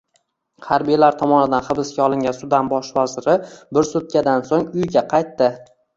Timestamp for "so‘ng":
4.49-4.67